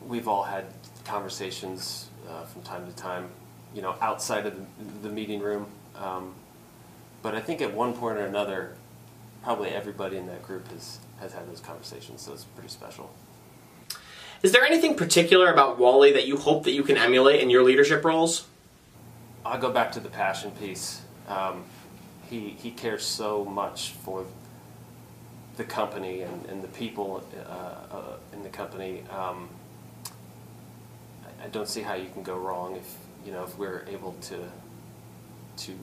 [0.08, 0.66] we've all had
[1.06, 3.30] conversations uh, from time to time
[3.78, 5.68] you know, outside of the, the meeting room.
[5.96, 6.34] Um,
[7.22, 8.74] but I think at one point or another,
[9.44, 13.12] probably everybody in that group has, has had those conversations, so it's pretty special.
[14.42, 17.62] Is there anything particular about Wally that you hope that you can emulate in your
[17.62, 18.48] leadership roles?
[19.46, 21.02] I'll go back to the passion piece.
[21.28, 21.64] Um,
[22.32, 24.26] he, he cares so much for
[25.56, 29.04] the company and, and the people uh, uh, in the company.
[29.12, 29.50] Um,
[31.24, 34.14] I, I don't see how you can go wrong if you know, if we're able
[34.14, 34.40] to
[35.58, 35.74] to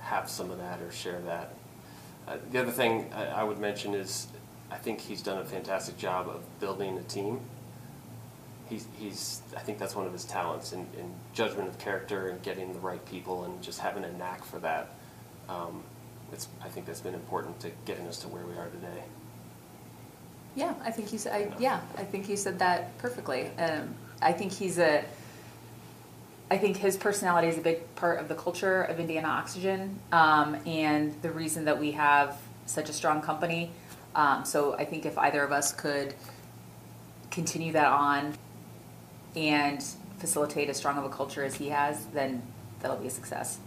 [0.00, 1.54] have some of that or share that.
[2.26, 4.28] Uh, the other thing I, I, would mention is
[4.70, 7.40] I think he's done a fantastic job of building a team.
[8.68, 12.40] He's, he's I think that's one of his talents in, in judgment of character and
[12.42, 14.90] getting the right people and just having a knack for that.
[15.48, 15.82] Um,
[16.32, 19.02] it's, I think that's been important to getting us to where we are today.
[20.54, 21.32] Yeah, I think you said.
[21.32, 23.48] I, yeah, I think you said that perfectly.
[23.58, 25.04] Um, I think he's a
[26.50, 30.56] I think his personality is a big part of the culture of Indiana Oxygen um,
[30.66, 33.70] and the reason that we have such a strong company.
[34.14, 36.14] Um, so I think if either of us could
[37.30, 38.34] continue that on
[39.34, 39.82] and
[40.18, 42.42] facilitate as strong of a culture as he has, then
[42.80, 43.58] that'll be a success.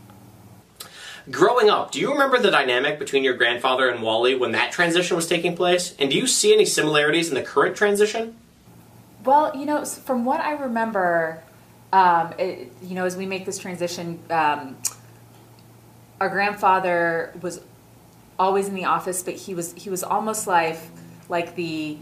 [1.31, 5.15] Growing up, do you remember the dynamic between your grandfather and Wally when that transition
[5.15, 5.95] was taking place?
[5.97, 8.35] And do you see any similarities in the current transition?
[9.23, 11.41] Well, you know, from what I remember,
[11.95, 14.75] um, it, you know, as we make this transition, um,
[16.19, 17.61] our grandfather was
[18.37, 20.77] always in the office, but he was he was almost like
[21.29, 21.97] like the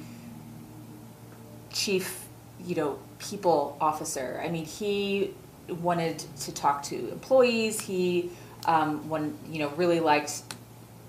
[1.72, 2.26] chief,
[2.66, 4.42] you know, people officer.
[4.44, 5.36] I mean, he
[5.70, 7.80] wanted to talk to employees.
[7.80, 8.32] He
[8.66, 10.42] um, one you know really liked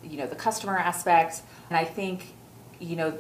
[0.03, 2.35] you know the customer aspect, and I think
[2.81, 3.19] you know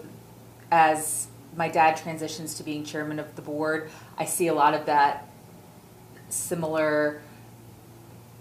[0.70, 4.84] as my dad transitions to being chairman of the board, I see a lot of
[4.84, 5.26] that
[6.34, 7.22] similar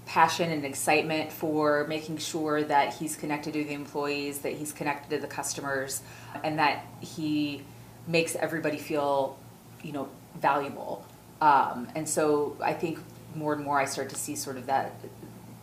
[0.06, 5.16] passion and excitement for making sure that he's connected to the employees, that he's connected
[5.16, 6.02] to the customers,
[6.44, 7.64] and that he
[8.08, 9.38] makes everybody feel,
[9.82, 11.06] you know, valuable.
[11.42, 13.00] Um, and so I think
[13.36, 14.94] more and more I start to see sort of that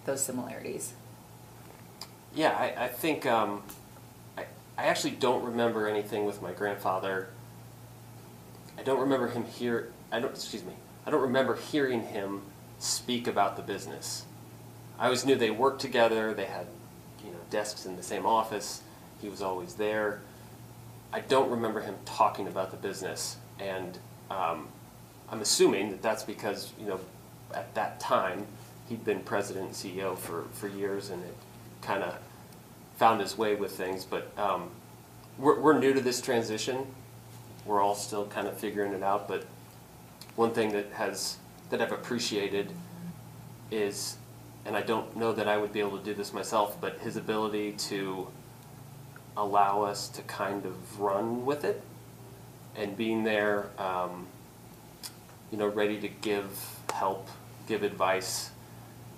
[0.04, 0.94] those similarities.
[2.34, 3.62] Yeah, I, I think um,
[4.36, 4.44] I,
[4.78, 7.28] I actually don't remember anything with my grandfather.
[8.78, 9.92] I don't remember him here.
[10.10, 10.30] I don't.
[10.30, 10.72] Excuse me.
[11.10, 12.42] I don't remember hearing him
[12.78, 14.26] speak about the business.
[14.96, 16.32] I always knew they worked together.
[16.32, 16.68] They had,
[17.24, 18.82] you know, desks in the same office.
[19.20, 20.20] He was always there.
[21.12, 23.98] I don't remember him talking about the business, and
[24.30, 24.68] um,
[25.28, 27.00] I'm assuming that that's because you know,
[27.52, 28.46] at that time,
[28.88, 31.34] he'd been president and CEO for for years, and it
[31.82, 32.16] kind of
[32.98, 34.04] found his way with things.
[34.04, 34.70] But um,
[35.38, 36.86] we're, we're new to this transition.
[37.66, 39.44] We're all still kind of figuring it out, but
[40.36, 41.36] one thing that has
[41.70, 42.72] that I've appreciated
[43.70, 44.16] is,
[44.64, 47.16] and I don't know that I would be able to do this myself, but his
[47.16, 48.28] ability to
[49.36, 51.82] allow us to kind of run with it
[52.76, 54.26] and being there, um,
[55.50, 56.50] you know, ready to give
[56.92, 57.28] help,
[57.66, 58.50] give advice,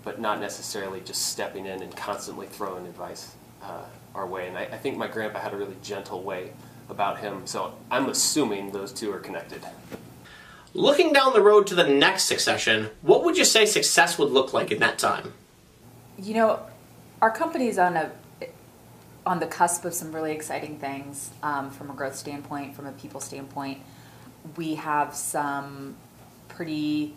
[0.05, 4.49] but not necessarily just stepping in and constantly throwing advice uh, our way.
[4.49, 6.53] And I, I think my grandpa had a really gentle way
[6.89, 9.63] about him, so I'm assuming those two are connected.
[10.75, 14.53] Looking down the road to the next succession, what would you say success would look
[14.53, 15.35] like in that time?
[16.19, 16.61] You know,
[17.21, 18.11] our company's on a
[19.25, 22.93] on the cusp of some really exciting things um, from a growth standpoint, from a
[22.93, 23.79] people standpoint.
[24.57, 25.95] We have some
[26.49, 27.15] pretty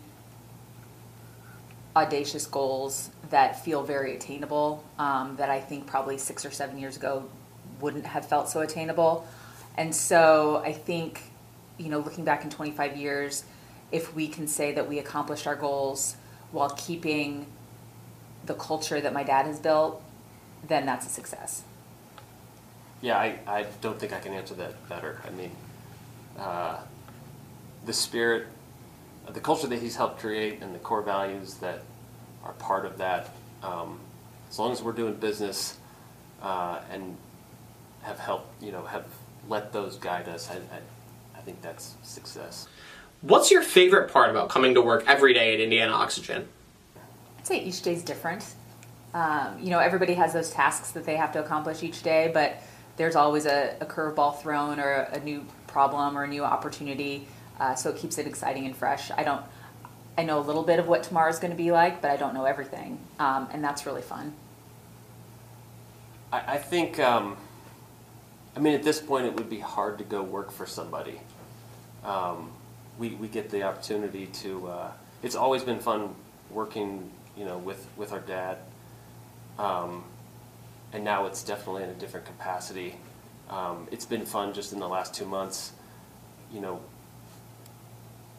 [1.96, 6.96] audacious goals that feel very attainable um, that I think probably six or seven years
[6.96, 7.28] ago
[7.80, 9.26] wouldn't have felt so attainable.
[9.76, 11.22] And so I think,
[11.78, 13.44] you know, looking back in 25 years,
[13.92, 16.16] if we can say that we accomplished our goals
[16.52, 17.46] while keeping
[18.46, 20.02] the culture that my dad has built,
[20.66, 21.62] then that's a success.
[23.00, 25.20] Yeah, I, I don't think I can answer that better.
[25.26, 25.50] I mean,
[26.38, 26.78] uh,
[27.84, 28.46] the spirit,
[29.28, 31.82] the culture that he's helped create, and the core values that
[32.44, 33.30] are part of that.
[33.62, 34.00] Um,
[34.50, 35.76] as long as we're doing business
[36.42, 37.16] uh, and
[38.02, 39.06] have helped, you know, have
[39.48, 40.80] let those guide us, I, I,
[41.46, 42.66] think that's success.
[43.22, 46.46] What's your favorite part about coming to work every day at Indiana Oxygen?
[47.38, 48.44] I'd say each day's different.
[49.14, 52.60] Um, you know, everybody has those tasks that they have to accomplish each day, but
[52.96, 57.26] there's always a, a curveball thrown or a, a, new problem or a new opportunity.
[57.60, 59.10] Uh, so it keeps it exciting and fresh.
[59.16, 59.42] I don't,
[60.18, 62.34] I know a little bit of what tomorrow's going to be like, but I don't
[62.34, 64.34] know everything, um, and that's really fun.
[66.32, 67.36] I, I think, um,
[68.56, 71.20] I mean, at this point, it would be hard to go work for somebody.
[72.06, 72.50] Um,
[72.98, 74.68] we, we get the opportunity to.
[74.68, 74.92] Uh,
[75.22, 76.14] it's always been fun
[76.50, 78.58] working, you know, with with our dad.
[79.58, 80.04] Um,
[80.92, 82.96] and now it's definitely in a different capacity.
[83.50, 85.72] Um, it's been fun just in the last two months.
[86.52, 86.80] You know,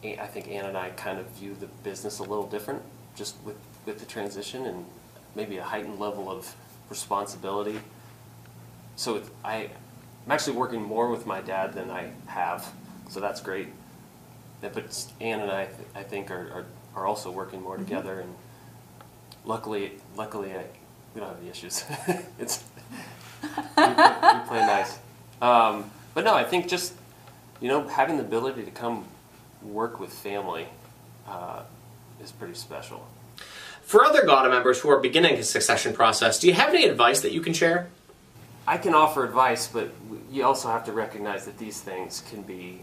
[0.02, 2.82] I think Anne and I kind of view the business a little different,
[3.14, 4.84] just with with the transition and
[5.34, 6.54] maybe a heightened level of
[6.90, 7.80] responsibility.
[8.96, 9.70] So I,
[10.26, 12.72] I'm actually working more with my dad than I have,
[13.08, 13.68] so that's great.
[14.60, 14.76] But
[15.20, 17.84] Anne and I, I think, are, are, are also working more mm-hmm.
[17.84, 18.34] together, and
[19.44, 20.64] luckily, luckily, I,
[21.14, 21.84] we don't have any issues.
[22.38, 22.64] it's
[23.42, 24.98] we, play, we play nice.
[25.40, 26.94] Um, but no, I think just
[27.60, 29.04] you know having the ability to come
[29.62, 30.66] work with family
[31.28, 31.62] uh,
[32.22, 33.06] is pretty special.
[33.82, 37.20] For other GAWDA members who are beginning a succession process, do you have any advice
[37.22, 37.88] that you can share?
[38.66, 39.90] I can offer advice, but
[40.30, 42.82] you also have to recognize that these things can be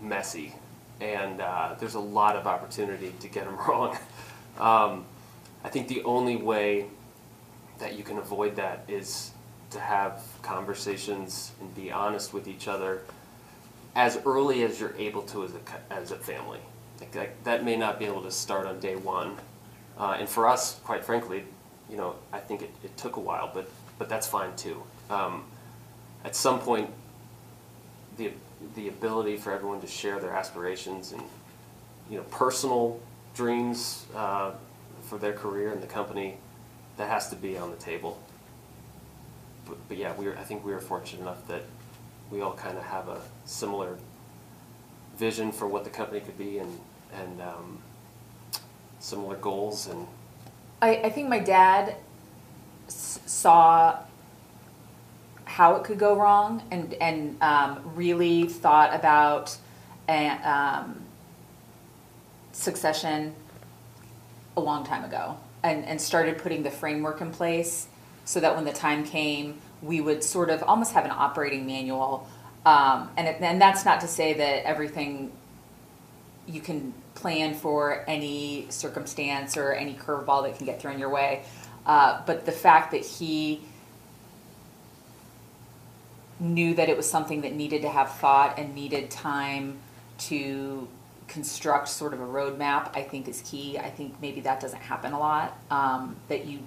[0.00, 0.54] messy,
[1.00, 3.96] and uh, there's a lot of opportunity to get them wrong.
[4.58, 5.06] Um,
[5.64, 6.86] I think the only way
[7.78, 9.32] that you can avoid that is
[9.70, 13.02] to have conversations and be honest with each other
[13.96, 16.60] as early as you're able to as a, as a family.
[17.00, 19.36] Like that, that may not be able to start on day one.
[19.98, 21.44] Uh, and for us, quite frankly,
[21.90, 24.82] you know, I think it, it took a while, but but that's fine too.
[25.10, 25.44] Um,
[26.24, 26.90] at some point,
[28.16, 28.32] the
[28.74, 31.22] the ability for everyone to share their aspirations and
[32.10, 33.00] you know personal
[33.34, 34.52] dreams uh,
[35.02, 36.36] for their career and the company,
[36.96, 38.18] that has to be on the table.
[39.66, 41.62] But, but yeah, we were, I think we were fortunate enough that
[42.30, 43.98] we all kind of have a similar
[45.16, 46.78] vision for what the company could be and
[47.12, 47.78] and um,
[48.98, 50.06] similar goals and.
[50.82, 51.96] I, I think my dad
[52.88, 53.98] saw
[55.54, 59.56] how it could go wrong and and um, really thought about
[60.08, 61.00] a, um,
[62.50, 63.32] succession
[64.56, 67.86] a long time ago and, and started putting the framework in place
[68.24, 72.26] so that when the time came we would sort of almost have an operating manual.
[72.66, 75.30] Um, and, it, and that's not to say that everything
[76.48, 81.44] you can plan for any circumstance or any curveball that can get thrown your way
[81.86, 83.60] uh, but the fact that he
[86.44, 89.78] knew that it was something that needed to have thought and needed time
[90.18, 90.86] to
[91.26, 93.78] construct sort of a roadmap, I think is key.
[93.78, 95.58] I think maybe that doesn't happen a lot.
[95.70, 96.60] Um, that you,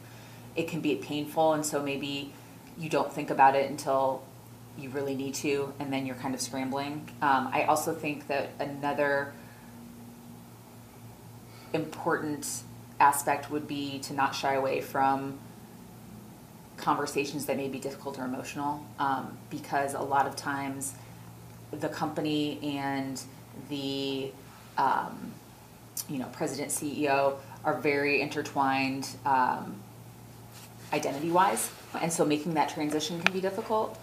[0.55, 2.33] it can be painful, and so maybe
[2.77, 4.23] you don't think about it until
[4.77, 7.09] you really need to, and then you're kind of scrambling.
[7.21, 9.33] Um, I also think that another
[11.73, 12.63] important
[12.99, 15.39] aspect would be to not shy away from
[16.77, 20.93] conversations that may be difficult or emotional um, because a lot of times
[21.71, 23.21] the company and
[23.69, 24.31] the
[24.77, 25.33] um,
[26.07, 29.75] you know president CEO are very intertwined um,
[30.93, 31.69] identity wise
[32.01, 33.99] and so making that transition can be difficult.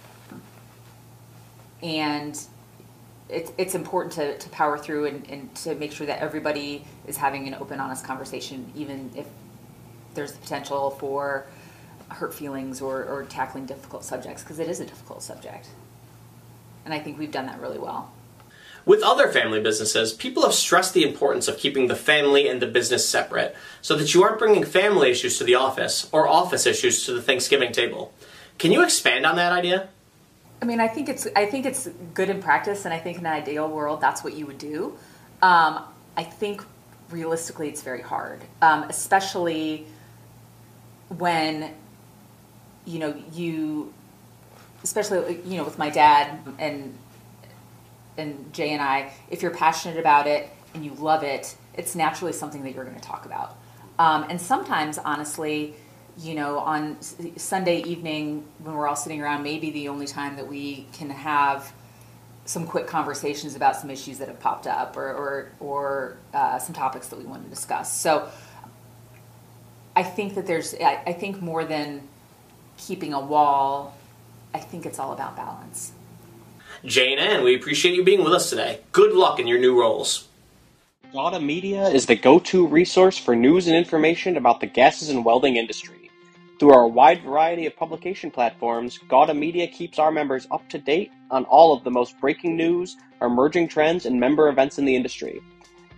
[1.82, 2.38] And
[3.28, 7.16] it's, it's important to, to power through and, and to make sure that everybody is
[7.16, 9.26] having an open honest conversation even if
[10.14, 11.46] there's the potential for
[12.08, 15.68] hurt feelings or, or tackling difficult subjects because it is a difficult subject
[16.84, 18.12] and i think we've done that really well
[18.86, 22.66] With other family businesses, people have stressed the importance of keeping the family and the
[22.66, 27.06] business separate so that you aren't bringing family issues to the office or office issues
[27.06, 28.12] to the Thanksgiving table.
[28.58, 29.88] Can you expand on that idea?
[30.60, 33.26] I mean, I think it's I think it's good in practice, and I think in
[33.26, 34.96] an ideal world, that's what you would do.
[35.42, 35.82] Um,
[36.16, 36.62] I think
[37.10, 39.86] realistically, it's very hard, um, especially
[41.08, 41.74] when
[42.84, 43.92] you know you,
[44.82, 46.96] especially you know with my dad and
[48.16, 52.32] and Jay and I, if you're passionate about it and you love it, it's naturally
[52.32, 53.56] something that you're going to talk about.
[53.98, 55.74] Um, and sometimes, honestly,
[56.18, 57.00] you know, on
[57.36, 61.72] Sunday evening when we're all sitting around, maybe the only time that we can have
[62.44, 66.74] some quick conversations about some issues that have popped up or or, or uh, some
[66.74, 67.92] topics that we want to discuss.
[67.92, 68.28] So
[69.96, 72.08] I think that there's, I, I think more than
[72.76, 73.96] keeping a wall,
[74.52, 75.92] I think it's all about balance.
[76.84, 78.80] Jane Anne, we appreciate you being with us today.
[78.92, 80.28] Good luck in your new roles.
[81.14, 85.56] GAWDA Media is the go-to resource for news and information about the gases and welding
[85.56, 86.10] industry.
[86.58, 91.12] Through our wide variety of publication platforms, GAWDA Media keeps our members up to date
[91.30, 95.40] on all of the most breaking news, emerging trends, and member events in the industry.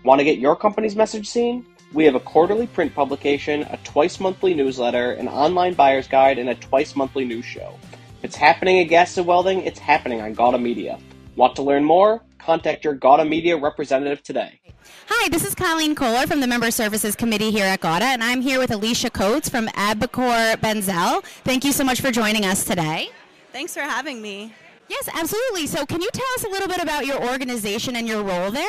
[0.04, 1.66] Want to get your company's message seen?
[1.96, 6.50] We have a quarterly print publication, a twice monthly newsletter, an online buyer's guide, and
[6.50, 7.72] a twice monthly news show.
[8.18, 10.98] If it's happening at Gas and Welding, it's happening on GAWDA Media.
[11.36, 12.20] Want to learn more?
[12.38, 14.60] Contact your GAWDA Media representative today.
[15.08, 18.42] Hi, this is Colleen Kohler from the Member Services Committee here at GAWDA, and I'm
[18.42, 21.24] here with Alicia Coats from Abicor Binzel.
[21.44, 23.08] Thank you so much for joining us today.
[23.52, 24.52] Thanks for having me.
[24.90, 25.66] Yes, absolutely.
[25.66, 28.66] So, can you tell us a little bit about your organization and your role there?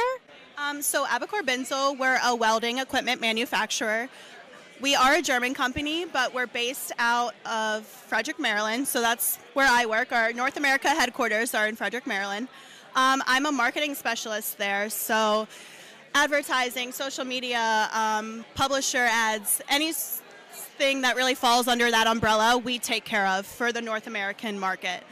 [0.60, 4.10] Um, so, Abicor Binzel, we're a welding equipment manufacturer.
[4.82, 8.88] We are a German company, but we're based out of Frederick, Maryland.
[8.88, 10.12] So that's where I work.
[10.12, 12.48] Our North America headquarters are in Frederick, Maryland.
[12.96, 14.90] Um, I'm a marketing specialist there.
[14.90, 15.48] So
[16.16, 23.06] advertising, social media, um, publisher ads, anything that really falls under that umbrella, we take
[23.06, 25.04] care of for the North American market.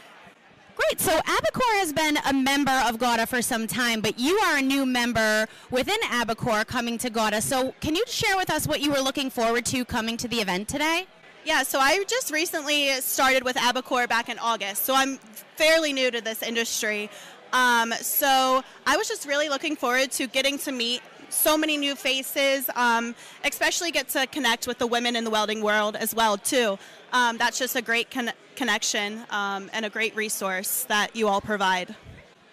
[0.75, 0.99] Great.
[0.99, 4.61] So, Abicor has been a member of GAWDA for some time, but you are a
[4.61, 7.41] new member within Abicor coming to GAWDA.
[7.41, 10.37] So, can you share with us what you were looking forward to coming to the
[10.37, 11.07] event today?
[11.45, 15.17] Yeah, so I just recently started with Abicor back in August, so I'm
[15.55, 17.09] fairly new to this industry.
[17.53, 21.95] Um, so I was just really looking forward to getting to meet so many new
[21.95, 26.37] faces, um, especially get to connect with the women in the welding world as well
[26.37, 26.77] too.
[27.15, 31.39] Um, that's just a great con- connection um, and a great resource that you all
[31.39, 31.95] provide.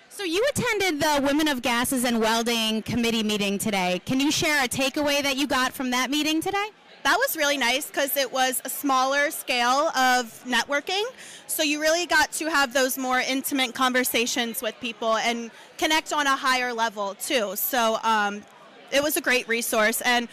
[0.08, 4.00] So, you attended the Women of Gases and Welding Committee meeting today.
[4.06, 6.68] Can you share a takeaway that you got from that meeting today?
[7.02, 11.02] That was really nice because it was a smaller scale of networking.
[11.48, 16.28] So you really got to have those more intimate conversations with people and connect on
[16.28, 17.56] a higher level too.
[17.56, 18.44] So um,
[18.92, 20.02] it was a great resource.
[20.02, 20.28] And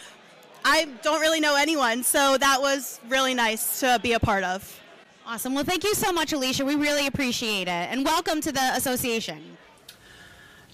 [0.64, 4.80] I don't really know anyone, so that was really nice to be a part of.
[5.26, 5.53] Awesome.
[5.53, 6.66] Well, thank you so much, Alicia.
[6.66, 7.70] We really appreciate it.
[7.70, 9.57] And welcome to the association.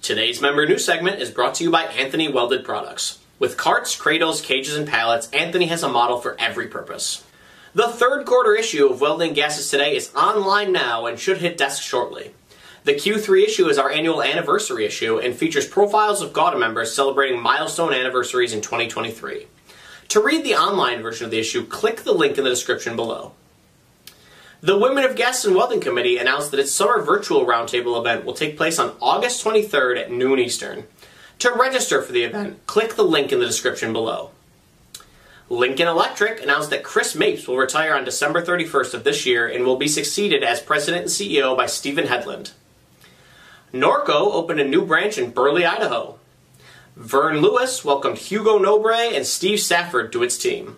[0.01, 3.19] Today's member news segment is brought to you by Anthony Welded Products.
[3.38, 7.23] With carts, cradles, cages, and pallets, Anthony has a model for every purpose.
[7.73, 11.83] The third quarter issue of Welding Gases Today is online now and should hit desks
[11.83, 12.31] shortly.
[12.86, 17.41] The Q3 issue is our annual anniversary issue and features profiles of GAWDA members celebrating
[17.41, 19.47] milestone anniversaries in 2023.
[20.10, 23.34] To read the online version of the issue, click the link in the description below.
[24.62, 28.34] The Women of Gas and Welding Committee announced that its summer virtual roundtable event will
[28.34, 30.86] take place on August 23rd at noon Eastern.
[31.39, 34.32] To register for the event, click the link in the description below.
[35.49, 39.66] Lincoln Electric announced that Chris Mapes will retire on December 31st of this year and
[39.66, 42.53] will be succeeded as president and CEO by Steven Hedlund.
[43.72, 46.18] Norco opened a new branch in Burley, Idaho.
[46.96, 50.78] Vern Lewis welcomed Hugo Nobre and Steve Safford to its team.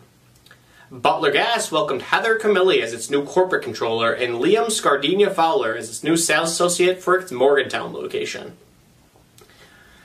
[0.89, 5.89] Butler Gas welcomed Heather Camilli as its new corporate controller and Liam Scardinia Fowler as
[5.89, 8.57] its new sales associate for its Morgantown location.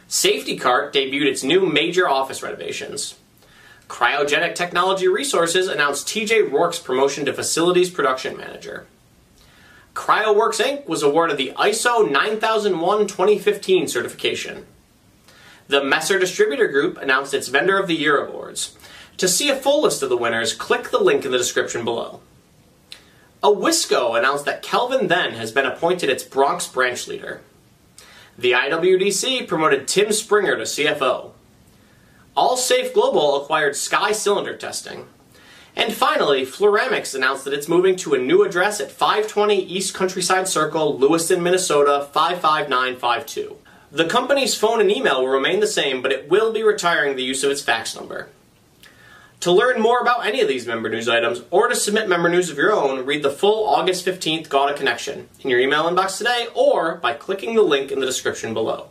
[0.07, 3.15] Safety Cart debuted its new major office renovations.
[3.89, 8.87] Cryogenic Technology Resources announced TJ Rourke's promotion to Facilities Production Manager.
[9.95, 10.87] CryoWorks Inc.
[10.87, 14.67] was awarded the ISO 9001 2015 certification.
[15.73, 18.77] The Messer Distributor Group announced its Vendor of the Year awards.
[19.16, 22.20] To see a full list of the winners, click the link in the description below.
[23.43, 27.41] Awisco announced that Kelvin Then has been appointed its Bronx branch leader.
[28.37, 31.31] The IWDC promoted Tim Springer to CFO.
[32.37, 35.07] Allsafe Global acquired Sky Cylinder Testing.
[35.75, 40.49] And finally, Fluoramics announced that it's moving to a new address at 520 East Countryside
[40.49, 43.57] Circle, Lewiston, Minnesota 55952.
[43.93, 47.22] The company's phone and email will remain the same, but it will be retiring the
[47.22, 48.30] use of its fax number.
[49.40, 52.49] To learn more about any of these member news items or to submit member news
[52.49, 56.49] of your own, read the full August 15th GAWDA Connection in your email inbox today
[56.55, 58.86] or by clicking the link in the description below.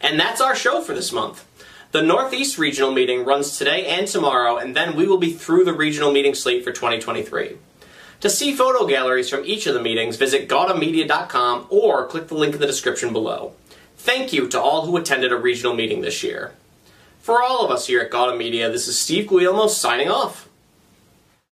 [0.00, 1.46] And that's our show for this month.
[1.90, 5.74] The Northeast Regional Meeting runs today and tomorrow, and then we will be through the
[5.74, 7.58] regional meeting slate for 2023.
[8.22, 12.54] To see photo galleries from each of the meetings, visit gawdamedia.com or click the link
[12.54, 13.52] in the description below.
[13.96, 16.52] Thank you to all who attended a regional meeting this year.
[17.20, 20.48] For all of us here at GAWDA Media, this is Steve Guillermo signing off.